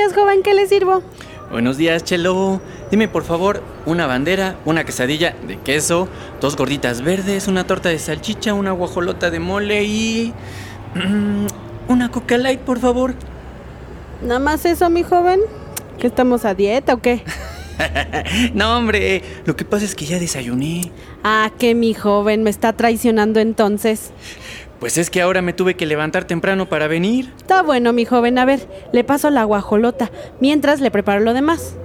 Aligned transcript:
Días, 0.00 0.14
joven, 0.14 0.42
¿qué 0.42 0.54
le 0.54 0.66
sirvo? 0.66 1.02
Buenos 1.50 1.76
días, 1.76 2.04
Chelo. 2.04 2.62
Dime 2.90 3.06
por 3.06 3.22
favor 3.22 3.62
una 3.84 4.06
bandera, 4.06 4.56
una 4.64 4.84
quesadilla 4.84 5.34
de 5.46 5.58
queso, 5.58 6.08
dos 6.40 6.56
gorditas 6.56 7.02
verdes, 7.02 7.48
una 7.48 7.66
torta 7.66 7.90
de 7.90 7.98
salchicha, 7.98 8.54
una 8.54 8.72
guajolota 8.72 9.30
de 9.30 9.40
mole 9.40 9.84
y... 9.84 10.32
mm, 10.94 11.46
una 11.88 12.10
coca 12.10 12.38
light, 12.38 12.60
por 12.60 12.78
favor. 12.78 13.14
¿Nada 14.22 14.38
más 14.38 14.64
eso, 14.64 14.88
mi 14.88 15.02
joven? 15.02 15.40
¿Que 15.98 16.06
estamos 16.06 16.46
a 16.46 16.54
dieta 16.54 16.94
o 16.94 17.02
qué? 17.02 17.22
no, 18.54 18.78
hombre, 18.78 19.22
lo 19.44 19.54
que 19.54 19.66
pasa 19.66 19.84
es 19.84 19.94
que 19.94 20.06
ya 20.06 20.18
desayuné. 20.18 20.92
Ah, 21.24 21.50
que 21.58 21.74
mi 21.74 21.92
joven 21.92 22.42
me 22.42 22.48
está 22.48 22.72
traicionando 22.72 23.38
entonces. 23.38 24.12
Pues 24.80 24.96
es 24.96 25.10
que 25.10 25.20
ahora 25.20 25.42
me 25.42 25.52
tuve 25.52 25.74
que 25.74 25.84
levantar 25.86 26.24
temprano 26.24 26.68
para 26.68 26.86
venir. 26.88 27.32
Está 27.36 27.62
bueno, 27.62 27.92
mi 27.92 28.06
joven, 28.06 28.38
a 28.38 28.46
ver, 28.46 28.66
le 28.92 29.04
paso 29.04 29.28
la 29.30 29.44
guajolota, 29.44 30.10
mientras 30.40 30.80
le 30.80 30.90
preparo 30.90 31.20
lo 31.20 31.34
demás. 31.34 31.76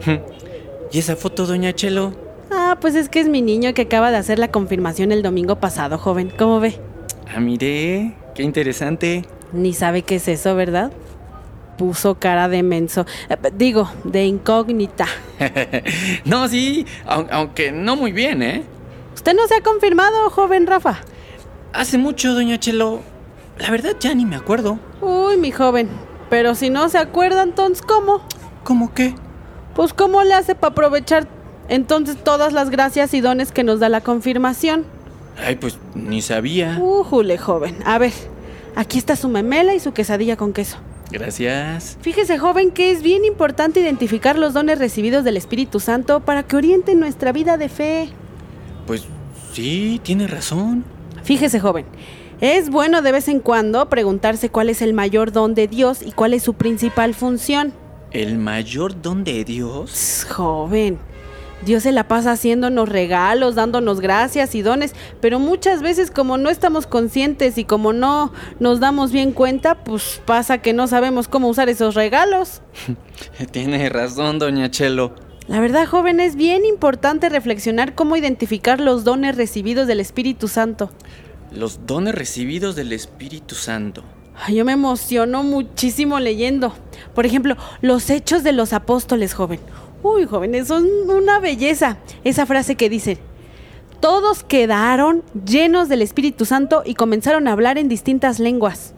¿Y 0.92 1.00
esa 1.00 1.18
foto, 1.18 1.46
doña 1.46 1.74
Chelo? 1.74 2.14
Ah, 2.52 2.78
pues 2.80 2.96
es 2.96 3.10
que 3.10 3.20
es 3.20 3.28
mi 3.28 3.42
niño 3.42 3.74
que 3.74 3.82
acaba 3.84 4.12
de 4.12 4.18
hacer 4.18 4.40
la 4.40 4.48
confirmación 4.50 5.12
el 5.12 5.24
domingo 5.24 5.58
pasado, 5.58 5.98
joven. 5.98 6.32
¿Cómo 6.38 6.62
ve? 6.62 6.80
Ah, 7.36 7.42
mire, 7.42 8.14
qué 8.34 8.44
interesante. 8.44 9.26
Ni 9.52 9.74
sabe 9.74 10.04
qué 10.04 10.16
es 10.16 10.28
eso, 10.30 10.56
¿verdad? 10.56 10.92
Puso 11.78 12.16
cara 12.16 12.48
de 12.48 12.64
menso. 12.64 13.06
Eh, 13.30 13.36
digo, 13.58 13.92
de 14.06 14.26
incógnita. 14.26 15.06
no, 16.26 16.48
sí, 16.48 16.86
au- 17.06 17.28
aunque 17.30 17.74
no 17.74 17.98
muy 17.98 18.14
bien, 18.14 18.42
¿eh? 18.42 18.64
¿Usted 19.16 19.34
no 19.34 19.46
se 19.48 19.56
ha 19.56 19.62
confirmado, 19.62 20.30
joven 20.30 20.66
Rafa? 20.66 21.00
Hace 21.76 21.98
mucho, 21.98 22.34
doña 22.34 22.58
Chelo. 22.58 23.02
La 23.60 23.70
verdad 23.70 23.98
ya 24.00 24.16
ni 24.16 24.26
me 24.26 24.38
acuerdo. 24.38 24.80
Uy, 25.02 25.36
mi 25.36 25.52
joven. 25.52 25.90
Pero 26.30 26.56
si 26.56 26.70
no 26.70 26.88
se 26.88 26.98
acuerda, 26.98 27.44
entonces, 27.44 27.82
¿cómo? 27.86 28.22
¿Cómo 28.64 28.94
qué? 28.94 29.14
Pues, 29.76 29.94
¿cómo 29.94 30.24
le 30.24 30.34
hace 30.34 30.56
para 30.56 30.72
aprovechar 30.72 31.28
entonces 31.68 32.16
todas 32.24 32.54
las 32.54 32.70
gracias 32.70 33.14
y 33.14 33.20
dones 33.20 33.52
que 33.52 33.66
nos 33.66 33.82
da 33.82 33.90
la 33.90 34.00
confirmación? 34.00 34.86
Ay, 35.38 35.58
pues 35.58 35.78
ni 35.96 36.22
sabía. 36.22 36.78
Újule, 36.80 37.38
joven. 37.38 37.76
A 37.86 37.98
ver, 37.98 38.14
aquí 38.78 38.98
está 38.98 39.18
su 39.18 39.28
memela 39.28 39.76
y 39.76 39.82
su 39.82 39.92
quesadilla 39.92 40.38
con 40.38 40.54
queso. 40.54 40.78
Gracias. 41.12 41.98
Fíjese, 42.00 42.38
joven, 42.38 42.72
que 42.72 42.92
es 42.92 43.02
bien 43.02 43.26
importante 43.26 43.82
identificar 43.82 44.38
los 44.38 44.54
dones 44.54 44.80
recibidos 44.80 45.26
del 45.26 45.36
Espíritu 45.36 45.82
Santo 45.82 46.22
para 46.22 46.44
que 46.44 46.56
orienten 46.56 47.02
nuestra 47.02 47.34
vida 47.34 47.58
de 47.58 47.68
fe. 47.68 48.10
Pues 48.88 49.04
sí, 49.52 50.00
tiene 50.04 50.26
razón. 50.28 50.95
Fíjese, 51.26 51.60
joven, 51.60 51.88
es 52.40 52.70
bueno 52.70 53.02
de 53.02 53.12
vez 53.12 53.28
en 53.30 53.40
cuando 53.40 53.90
preguntarse 53.90 54.50
cuál 54.50 54.70
es 54.70 54.84
el 54.84 54.94
mayor 54.94 55.32
don 55.32 55.56
de 55.56 55.68
Dios 55.68 56.04
y 56.04 56.12
cuál 56.12 56.36
es 56.36 56.44
su 56.44 56.54
principal 56.54 57.16
función. 57.16 57.74
¿El 58.12 58.38
mayor 58.38 59.02
don 59.02 59.24
de 59.24 59.44
Dios? 59.44 60.28
Joven, 60.30 61.00
Dios 61.66 61.82
se 61.82 61.92
la 61.92 62.08
pasa 62.08 62.34
haciéndonos 62.34 62.88
regalos, 62.90 63.56
dándonos 63.56 64.02
gracias 64.02 64.54
y 64.54 64.62
dones, 64.62 64.94
pero 65.20 65.40
muchas 65.40 65.82
veces 65.82 66.12
como 66.12 66.38
no 66.38 66.52
estamos 66.52 66.86
conscientes 66.86 67.58
y 67.58 67.66
como 67.66 67.92
no 67.92 68.32
nos 68.60 68.80
damos 68.80 69.12
bien 69.12 69.32
cuenta, 69.32 69.84
pues 69.84 70.22
pasa 70.26 70.60
que 70.60 70.74
no 70.74 70.86
sabemos 70.86 71.28
cómo 71.28 71.50
usar 71.50 71.70
esos 71.70 71.96
regalos. 71.96 72.62
Tiene 73.52 73.90
razón, 73.90 74.38
doña 74.38 74.70
Chelo. 74.70 75.25
La 75.48 75.60
verdad, 75.60 75.86
joven, 75.88 76.20
es 76.20 76.36
bien 76.36 76.66
importante 76.66 77.30
reflexionar 77.30 77.94
cómo 77.94 78.16
identificar 78.16 78.82
los 78.82 79.04
dones 79.04 79.36
recibidos 79.36 79.86
del 79.88 80.00
Espíritu 80.00 80.48
Santo. 80.48 80.90
Los 81.52 81.86
dones 81.86 82.16
recibidos 82.16 82.76
del 82.76 82.92
Espíritu 82.92 83.54
Santo. 83.54 84.04
Ay, 84.36 84.56
Yo 84.56 84.66
me 84.66 84.72
emociono 84.72 85.44
muchísimo 85.44 86.20
leyendo. 86.20 86.74
Por 87.14 87.26
ejemplo, 87.28 87.56
los 87.82 88.10
hechos 88.10 88.44
de 88.44 88.54
los 88.54 88.74
apóstoles, 88.74 89.34
joven. 89.36 89.60
Uy, 90.02 90.26
jóvenes, 90.26 90.68
son 90.68 90.88
una 91.08 91.40
belleza. 91.40 91.98
Esa 92.24 92.46
frase 92.48 92.76
que 92.76 92.90
dice, 92.90 93.20
todos 94.00 94.44
quedaron 94.44 95.24
llenos 95.46 95.90
del 95.90 96.02
Espíritu 96.02 96.46
Santo 96.46 96.82
y 96.86 96.96
comenzaron 96.96 97.48
a 97.48 97.52
hablar 97.52 97.78
en 97.78 97.88
distintas 97.88 98.40
lenguas. 98.40 98.94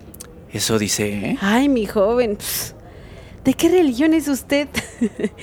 Eso 0.52 0.80
dice, 0.80 1.10
¿eh? 1.10 1.38
Ay, 1.42 1.68
mi 1.68 1.86
joven, 1.86 2.38
pss, 2.38 2.74
¿de 3.48 3.54
qué 3.54 3.70
religión 3.70 4.14
es 4.14 4.28
usted? 4.28 4.68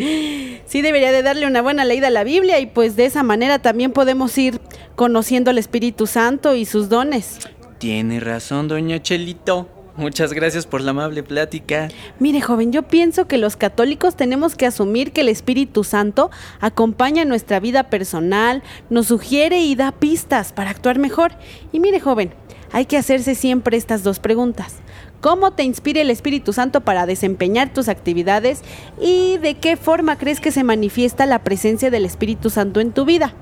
sí 0.67 0.83
debería 0.83 1.11
de 1.11 1.23
darle 1.23 1.47
una 1.47 1.63
buena 1.63 1.87
leída 1.87 2.09
a 2.09 2.11
la 2.11 2.23
Biblia 2.23 2.61
y 2.61 2.67
pues 2.67 2.97
de 2.97 3.07
esa 3.07 3.23
manera 3.23 3.61
también 3.61 3.93
podemos 3.93 4.37
ir 4.37 4.61
conociendo 4.95 5.51
al 5.51 5.57
Espíritu 5.57 6.07
Santo 6.07 6.55
y 6.55 6.67
sus 6.67 6.91
dones. 6.91 7.39
Tiene 7.79 8.21
razón, 8.21 8.69
doña 8.69 9.01
Chelito. 9.01 9.71
Muchas 9.97 10.35
gracias 10.35 10.67
por 10.67 10.83
la 10.83 10.91
amable 10.91 11.23
plática. 11.23 11.89
Mire, 12.19 12.43
joven, 12.43 12.73
yo 12.73 12.83
pienso 12.83 13.27
que 13.27 13.39
los 13.39 13.57
católicos 13.57 14.17
tenemos 14.17 14.55
que 14.55 14.67
asumir 14.67 15.13
que 15.13 15.23
el 15.23 15.31
Espíritu 15.31 15.83
Santo 15.83 16.31
acompaña 16.61 17.25
nuestra 17.25 17.59
vida 17.59 17.85
personal, 17.85 18.63
nos 18.91 19.07
sugiere 19.07 19.61
y 19.61 19.77
da 19.77 19.93
pistas 19.93 20.53
para 20.53 20.69
actuar 20.69 20.99
mejor. 20.99 21.33
Y 21.73 21.81
mire, 21.81 22.01
joven, 22.01 22.35
hay 22.75 22.87
que 22.87 22.99
hacerse 22.99 23.37
siempre 23.37 23.77
estas 23.77 24.03
dos 24.03 24.19
preguntas. 24.19 24.75
¿Cómo 25.21 25.53
te 25.53 25.63
inspira 25.63 26.01
el 26.01 26.11
Espíritu 26.11 26.53
Santo 26.53 26.81
para 26.81 27.07
desempeñar 27.07 27.73
tus 27.73 27.89
actividades? 27.89 28.63
¿Y 29.01 29.39
de 29.39 29.55
qué 29.55 29.77
forma 29.77 30.19
crees 30.19 30.41
que 30.41 30.51
se 30.51 30.65
manifiesta 30.65 31.25
la 31.25 31.45
presencia 31.45 31.93
del 31.93 32.05
Espíritu 32.05 32.51
Santo 32.51 32.81
en 32.81 32.91
tu 32.91 33.05
vida? 33.05 33.33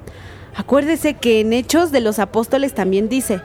Acuérdese 0.54 1.14
que 1.14 1.40
en 1.40 1.54
Hechos 1.54 1.90
de 1.92 2.02
los 2.02 2.18
Apóstoles 2.18 2.74
también 2.74 3.08
dice, 3.08 3.40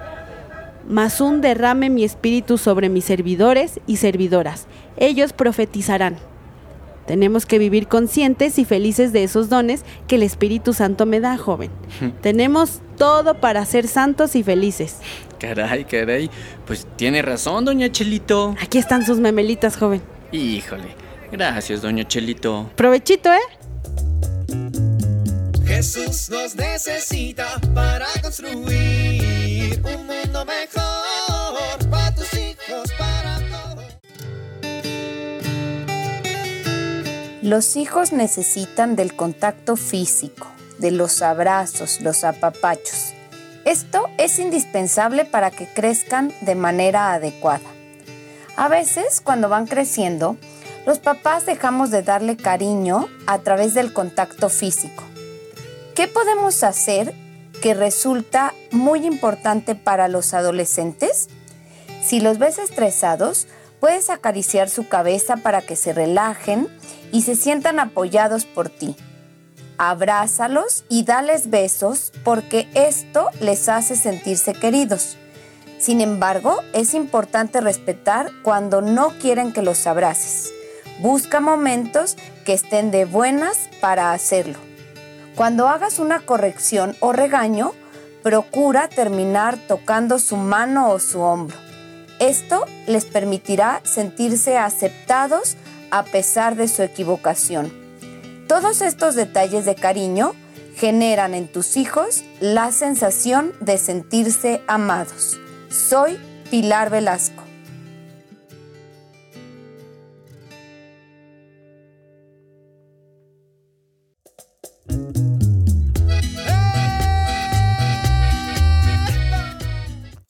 mas 0.90 1.22
un 1.22 1.40
derrame 1.40 1.90
mi 1.90 2.04
espíritu 2.04 2.58
sobre 2.58 2.90
mis 2.90 3.06
servidores 3.06 3.80
y 3.88 3.96
servidoras. 3.96 4.68
Ellos 4.98 5.31
profetizarán. 5.31 6.18
Tenemos 7.07 7.45
que 7.45 7.57
vivir 7.57 7.88
conscientes 7.88 8.59
y 8.59 8.66
felices 8.66 9.13
de 9.13 9.23
esos 9.23 9.50
dones 9.50 9.84
que 10.07 10.16
el 10.16 10.23
Espíritu 10.23 10.73
Santo 10.73 11.06
me 11.06 11.22
da, 11.22 11.38
joven. 11.38 11.72
Tenemos 12.22 12.81
todo 12.97 13.40
para 13.40 13.66
ser 13.66 13.88
santos 13.88 14.35
y 14.35 14.44
felices. 14.44 14.97
Caray, 15.40 15.85
caray. 15.85 16.29
Pues 16.66 16.85
tiene 16.97 17.22
razón, 17.22 17.63
doña 17.63 17.90
Chelito. 17.90 18.56
Aquí 18.62 18.78
están 18.78 19.06
sus 19.06 19.19
memelitas, 19.19 19.78
joven. 19.78 20.01
Híjole. 20.31 20.95
Gracias, 21.31 21.81
doña 21.81 22.06
Chelito. 22.06 22.69
Provechito, 22.75 23.31
¿eh? 23.31 23.39
Jesús 25.65 26.30
nos 26.30 26.56
necesita 26.56 27.59
para 27.74 28.07
construir 28.21 29.81
un 29.83 30.07
mundo 30.07 30.45
mejor 30.45 30.76
Los 37.47 37.77
hijos 37.77 38.11
necesitan 38.11 38.97
del 38.97 39.15
contacto 39.15 39.77
físico, 39.77 40.47
de 40.79 40.91
los 40.91 41.21
abrazos, 41.21 42.01
los 42.01 42.25
apapachos. 42.25 43.13
Esto 43.63 44.09
es 44.17 44.38
indispensable 44.38 45.23
para 45.23 45.49
que 45.49 45.65
crezcan 45.73 46.33
de 46.41 46.55
manera 46.55 47.13
adecuada. 47.13 47.69
A 48.57 48.67
veces, 48.67 49.21
cuando 49.21 49.47
van 49.47 49.65
creciendo, 49.65 50.35
los 50.85 50.99
papás 50.99 51.45
dejamos 51.45 51.89
de 51.89 52.03
darle 52.03 52.35
cariño 52.35 53.07
a 53.27 53.39
través 53.39 53.73
del 53.73 53.94
contacto 53.94 54.49
físico. 54.49 55.05
¿Qué 55.95 56.09
podemos 56.09 56.63
hacer 56.63 57.13
que 57.61 57.73
resulta 57.73 58.53
muy 58.71 59.05
importante 59.05 59.73
para 59.73 60.09
los 60.09 60.33
adolescentes? 60.33 61.29
Si 62.03 62.19
los 62.19 62.39
ves 62.39 62.59
estresados, 62.59 63.47
Puedes 63.79 64.09
acariciar 64.09 64.69
su 64.69 64.88
cabeza 64.88 65.38
para 65.38 65.61
que 65.61 65.75
se 65.75 65.94
relajen 65.94 66.67
y 67.12 67.21
se 67.21 67.36
sientan 67.36 67.80
apoyados 67.80 68.45
por 68.45 68.69
ti. 68.69 68.95
Abrázalos 69.77 70.86
y 70.89 71.04
dales 71.04 71.50
besos 71.50 72.12
porque 72.24 72.68
esto 72.74 73.30
les 73.39 73.69
hace 73.69 73.95
sentirse 73.95 74.54
queridos. 74.54 75.18
Sin 75.80 76.01
embargo, 76.01 76.62
es 76.74 76.94
importante 76.94 77.62
respetar 77.62 78.31
cuando 78.42 78.81
no 78.81 79.09
quieren 79.19 79.54
que 79.54 79.62
los 79.62 79.86
abraces. 79.86 80.51
Busca 81.00 81.39
momentos 81.39 82.18
que 82.44 82.54
estén 82.54 82.89
de 82.89 83.06
buenas 83.06 83.69
para 83.80 84.13
hacerlo. 84.13 84.57
Cuando 85.36 85.68
hagas 85.68 86.00
una 86.00 86.21
corrección 86.21 86.95
o 87.00 87.13
regaño, 87.13 87.74
procura 88.24 88.89
terminar 88.89 89.59
tocando 89.68 90.18
su 90.18 90.36
mano 90.36 90.89
o 90.89 90.98
su 91.00 91.21
hombro. 91.21 91.56
Esto 92.19 92.65
les 92.88 93.06
permitirá 93.06 93.81
sentirse 93.83 94.57
aceptados 94.57 95.56
a 95.92 96.04
pesar 96.04 96.56
de 96.56 96.68
su 96.68 96.84
equivocación. 96.84 97.72
Todos 98.48 98.81
estos 98.81 99.16
detalles 99.16 99.66
de 99.66 99.75
cariño 99.75 100.34
generan 100.75 101.34
en 101.34 101.51
tus 101.51 101.75
hijos 101.75 102.24
la 102.39 102.72
sensación 102.72 103.54
de 103.60 103.78
sentirse 103.78 104.62
amados. 104.68 105.39
Soy 105.69 106.18
Pilar 106.50 106.89
Velasco. 106.89 107.44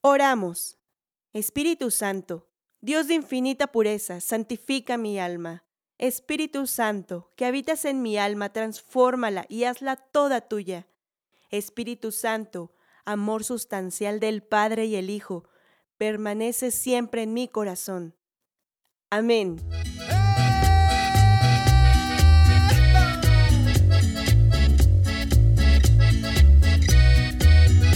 Oramos. 0.01 0.77
Espíritu 1.33 1.91
Santo, 1.91 2.46
Dios 2.79 3.07
de 3.07 3.15
infinita 3.15 3.67
pureza, 3.67 4.21
santifica 4.21 4.97
mi 4.97 5.19
alma. 5.19 5.63
Espíritu 5.97 6.67
Santo, 6.67 7.31
que 7.35 7.45
habitas 7.45 7.85
en 7.85 8.03
mi 8.03 8.19
alma, 8.19 8.53
transfórmala 8.53 9.45
y 9.49 9.63
hazla 9.63 9.95
toda 9.95 10.41
tuya. 10.41 10.87
Espíritu 11.49 12.11
Santo, 12.11 12.75
amor 13.03 13.43
sustancial 13.43 14.19
del 14.19 14.43
Padre 14.43 14.85
y 14.85 14.95
el 14.95 15.09
Hijo, 15.09 15.49
permanece 15.97 16.69
siempre 16.69 17.23
en 17.23 17.33
mi 17.33 17.47
corazón. 17.47 18.15
Amén. 19.09 19.57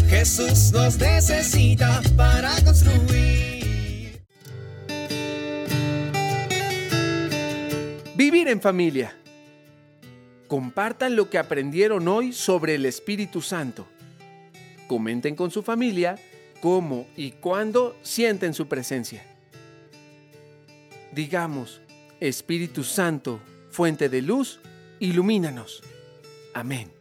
Jesús 0.10 0.72
nos 0.72 0.98
necesita 0.98 2.02
para 2.18 2.56
construir. 2.64 3.51
Vivir 8.24 8.50
en 8.50 8.62
familia. 8.62 9.18
Compartan 10.48 11.16
lo 11.16 11.28
que 11.32 11.40
aprendieron 11.40 12.08
hoy 12.08 12.34
sobre 12.34 12.76
el 12.76 12.86
Espíritu 12.86 13.42
Santo. 13.42 13.88
Comenten 14.88 15.36
con 15.36 15.50
su 15.50 15.64
familia 15.64 16.20
cómo 16.62 17.08
y 17.18 17.32
cuándo 17.32 17.98
sienten 18.04 18.54
su 18.54 18.68
presencia. 18.68 19.26
Digamos, 21.12 21.82
Espíritu 22.20 22.84
Santo, 22.84 23.40
fuente 23.72 24.08
de 24.08 24.22
luz, 24.22 24.60
ilumínanos. 25.00 25.82
Amén. 26.54 27.01